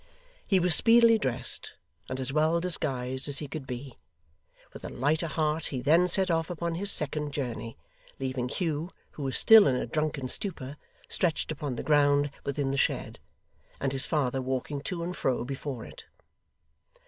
He 0.47 0.59
was 0.59 0.73
speedily 0.73 1.19
dressed, 1.19 1.73
and 2.09 2.19
as 2.19 2.33
well 2.33 2.59
disguised 2.59 3.27
as 3.29 3.37
he 3.37 3.47
could 3.47 3.67
be. 3.67 3.99
With 4.73 4.83
a 4.83 4.89
lighter 4.89 5.27
heart 5.27 5.67
he 5.67 5.79
then 5.79 6.07
set 6.07 6.31
off 6.31 6.49
upon 6.49 6.73
his 6.73 6.89
second 6.89 7.33
journey, 7.33 7.77
leaving 8.17 8.49
Hugh, 8.49 8.89
who 9.11 9.21
was 9.21 9.37
still 9.37 9.67
in 9.67 9.75
a 9.75 9.85
drunken 9.85 10.27
stupor, 10.27 10.77
stretched 11.07 11.51
upon 11.51 11.75
the 11.75 11.83
ground 11.83 12.31
within 12.43 12.71
the 12.71 12.77
shed, 12.77 13.19
and 13.79 13.91
his 13.91 14.07
father 14.07 14.41
walking 14.41 14.81
to 14.81 15.03
and 15.03 15.15
fro 15.15 15.43
before 15.45 15.85
it. 15.85 16.05